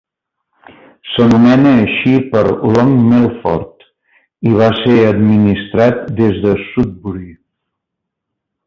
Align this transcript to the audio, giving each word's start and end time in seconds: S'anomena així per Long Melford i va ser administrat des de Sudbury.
S'anomena 1.09 1.73
així 1.81 2.13
per 2.31 2.43
Long 2.77 2.95
Melford 3.11 3.87
i 4.53 4.55
va 4.63 4.71
ser 4.81 4.99
administrat 5.13 6.03
des 6.23 6.43
de 6.49 6.59
Sudbury. 6.67 7.33